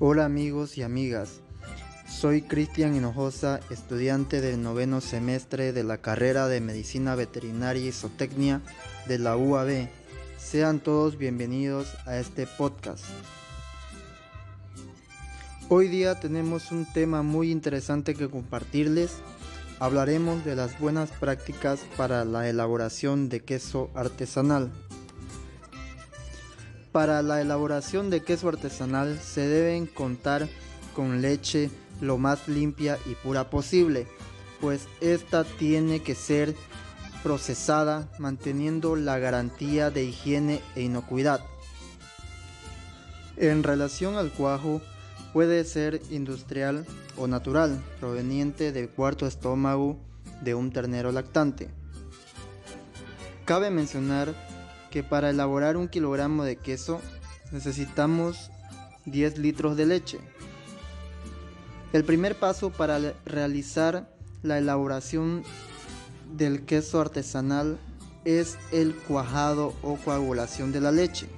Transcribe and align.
Hola 0.00 0.26
amigos 0.26 0.78
y 0.78 0.84
amigas, 0.84 1.40
soy 2.08 2.42
Cristian 2.42 2.94
Hinojosa, 2.94 3.58
estudiante 3.68 4.40
del 4.40 4.62
noveno 4.62 5.00
semestre 5.00 5.72
de 5.72 5.82
la 5.82 5.98
carrera 5.98 6.46
de 6.46 6.60
Medicina 6.60 7.16
Veterinaria 7.16 7.88
y 7.88 7.90
Zootecnia 7.90 8.60
de 9.08 9.18
la 9.18 9.36
UAB. 9.36 9.88
Sean 10.38 10.78
todos 10.78 11.18
bienvenidos 11.18 11.96
a 12.06 12.16
este 12.16 12.46
podcast. 12.46 13.04
Hoy 15.68 15.88
día 15.88 16.20
tenemos 16.20 16.70
un 16.70 16.86
tema 16.92 17.22
muy 17.22 17.50
interesante 17.50 18.14
que 18.14 18.30
compartirles. 18.30 19.16
Hablaremos 19.80 20.44
de 20.44 20.54
las 20.54 20.78
buenas 20.78 21.10
prácticas 21.10 21.80
para 21.96 22.24
la 22.24 22.48
elaboración 22.48 23.28
de 23.28 23.40
queso 23.40 23.90
artesanal. 23.96 24.70
Para 26.98 27.22
la 27.22 27.40
elaboración 27.40 28.10
de 28.10 28.24
queso 28.24 28.48
artesanal 28.48 29.20
se 29.20 29.46
deben 29.46 29.86
contar 29.86 30.48
con 30.96 31.22
leche 31.22 31.70
lo 32.00 32.18
más 32.18 32.48
limpia 32.48 32.98
y 33.06 33.14
pura 33.14 33.50
posible, 33.50 34.08
pues 34.60 34.88
esta 35.00 35.44
tiene 35.44 36.02
que 36.02 36.16
ser 36.16 36.56
procesada 37.22 38.10
manteniendo 38.18 38.96
la 38.96 39.20
garantía 39.20 39.92
de 39.92 40.02
higiene 40.06 40.60
e 40.74 40.82
inocuidad. 40.82 41.40
En 43.36 43.62
relación 43.62 44.16
al 44.16 44.32
cuajo, 44.32 44.80
puede 45.32 45.62
ser 45.62 46.02
industrial 46.10 46.84
o 47.16 47.28
natural, 47.28 47.80
proveniente 48.00 48.72
del 48.72 48.88
cuarto 48.88 49.28
estómago 49.28 50.00
de 50.42 50.56
un 50.56 50.72
ternero 50.72 51.12
lactante. 51.12 51.70
Cabe 53.44 53.70
mencionar 53.70 54.34
que 54.90 55.02
para 55.02 55.30
elaborar 55.30 55.76
un 55.76 55.88
kilogramo 55.88 56.44
de 56.44 56.56
queso 56.56 57.00
necesitamos 57.52 58.50
10 59.06 59.38
litros 59.38 59.76
de 59.76 59.86
leche. 59.86 60.18
El 61.92 62.04
primer 62.04 62.38
paso 62.38 62.70
para 62.70 62.98
realizar 63.24 64.10
la 64.42 64.58
elaboración 64.58 65.42
del 66.36 66.64
queso 66.64 67.00
artesanal 67.00 67.78
es 68.24 68.58
el 68.72 68.94
cuajado 68.94 69.74
o 69.82 69.96
coagulación 69.96 70.72
de 70.72 70.80
la 70.80 70.92
leche. 70.92 71.28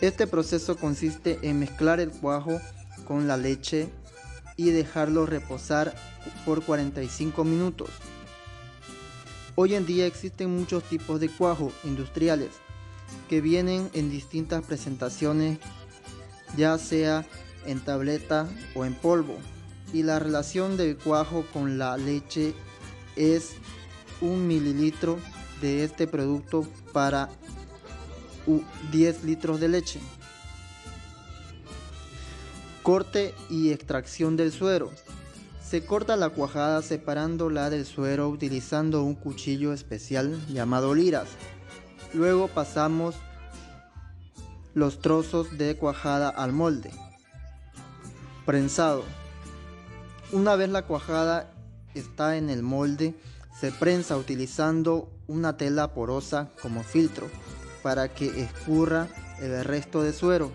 Este 0.00 0.26
proceso 0.26 0.76
consiste 0.76 1.38
en 1.42 1.58
mezclar 1.58 2.00
el 2.00 2.10
cuajo 2.10 2.60
con 3.06 3.26
la 3.26 3.38
leche 3.38 3.88
y 4.56 4.70
dejarlo 4.70 5.24
reposar 5.24 5.94
por 6.44 6.62
45 6.62 7.44
minutos. 7.44 7.88
Hoy 9.56 9.76
en 9.76 9.86
día 9.86 10.06
existen 10.06 10.50
muchos 10.50 10.82
tipos 10.82 11.20
de 11.20 11.28
cuajo 11.28 11.70
industriales 11.84 12.50
que 13.28 13.40
vienen 13.40 13.88
en 13.92 14.10
distintas 14.10 14.64
presentaciones, 14.64 15.60
ya 16.56 16.76
sea 16.76 17.24
en 17.64 17.78
tableta 17.78 18.48
o 18.74 18.84
en 18.84 18.94
polvo. 18.94 19.36
Y 19.92 20.02
la 20.02 20.18
relación 20.18 20.76
del 20.76 20.96
cuajo 20.96 21.46
con 21.52 21.78
la 21.78 21.96
leche 21.96 22.52
es 23.14 23.52
un 24.20 24.48
mililitro 24.48 25.20
de 25.60 25.84
este 25.84 26.08
producto 26.08 26.66
para 26.92 27.28
10 28.90 29.22
litros 29.22 29.60
de 29.60 29.68
leche. 29.68 30.00
Corte 32.82 33.32
y 33.48 33.70
extracción 33.70 34.36
del 34.36 34.50
suero. 34.50 34.90
Se 35.74 35.84
corta 35.84 36.14
la 36.14 36.30
cuajada 36.30 36.82
separándola 36.82 37.68
del 37.68 37.84
suero 37.84 38.28
utilizando 38.28 39.02
un 39.02 39.16
cuchillo 39.16 39.72
especial 39.72 40.40
llamado 40.46 40.94
liras. 40.94 41.26
Luego 42.12 42.46
pasamos 42.46 43.16
los 44.72 45.00
trozos 45.00 45.58
de 45.58 45.76
cuajada 45.76 46.28
al 46.28 46.52
molde. 46.52 46.92
Prensado. 48.46 49.02
Una 50.30 50.54
vez 50.54 50.68
la 50.68 50.82
cuajada 50.82 51.52
está 51.92 52.36
en 52.36 52.50
el 52.50 52.62
molde, 52.62 53.16
se 53.58 53.72
prensa 53.72 54.16
utilizando 54.16 55.10
una 55.26 55.56
tela 55.56 55.92
porosa 55.92 56.50
como 56.62 56.84
filtro 56.84 57.26
para 57.82 58.14
que 58.14 58.26
escurra 58.44 59.08
el 59.40 59.64
resto 59.64 60.04
de 60.04 60.12
suero. 60.12 60.52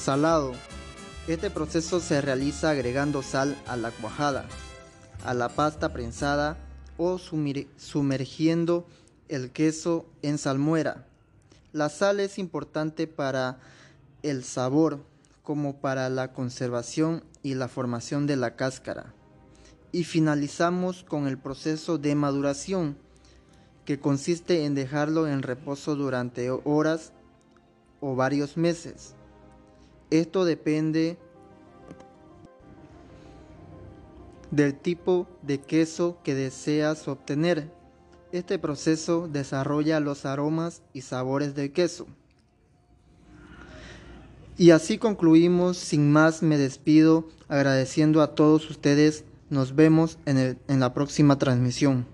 Salado. 0.00 0.54
Este 1.26 1.48
proceso 1.48 2.00
se 2.00 2.20
realiza 2.20 2.68
agregando 2.68 3.22
sal 3.22 3.56
a 3.66 3.78
la 3.78 3.90
cuajada, 3.92 4.44
a 5.24 5.32
la 5.32 5.48
pasta 5.48 5.90
prensada 5.90 6.58
o 6.98 7.18
sumergiendo 7.18 8.86
el 9.30 9.50
queso 9.50 10.04
en 10.20 10.36
salmuera. 10.36 11.06
La 11.72 11.88
sal 11.88 12.20
es 12.20 12.38
importante 12.38 13.06
para 13.06 13.58
el 14.22 14.44
sabor 14.44 15.02
como 15.42 15.80
para 15.80 16.10
la 16.10 16.34
conservación 16.34 17.24
y 17.42 17.54
la 17.54 17.68
formación 17.68 18.26
de 18.26 18.36
la 18.36 18.54
cáscara. 18.54 19.14
Y 19.92 20.04
finalizamos 20.04 21.04
con 21.04 21.26
el 21.26 21.38
proceso 21.38 21.96
de 21.96 22.14
maduración, 22.14 22.98
que 23.86 23.98
consiste 23.98 24.66
en 24.66 24.74
dejarlo 24.74 25.26
en 25.26 25.42
reposo 25.42 25.96
durante 25.96 26.50
horas 26.50 27.12
o 28.00 28.14
varios 28.14 28.58
meses. 28.58 29.14
Esto 30.14 30.44
depende 30.44 31.18
del 34.52 34.78
tipo 34.78 35.26
de 35.42 35.60
queso 35.60 36.18
que 36.22 36.36
deseas 36.36 37.08
obtener. 37.08 37.72
Este 38.30 38.60
proceso 38.60 39.26
desarrolla 39.26 39.98
los 39.98 40.24
aromas 40.24 40.82
y 40.92 41.00
sabores 41.00 41.56
del 41.56 41.72
queso. 41.72 42.06
Y 44.56 44.70
así 44.70 44.98
concluimos, 44.98 45.78
sin 45.78 46.12
más 46.12 46.44
me 46.44 46.58
despido 46.58 47.26
agradeciendo 47.48 48.22
a 48.22 48.36
todos 48.36 48.70
ustedes. 48.70 49.24
Nos 49.50 49.74
vemos 49.74 50.18
en, 50.26 50.56
la 50.68 50.94
próxima 50.94 51.40
transmisión. 51.40 52.06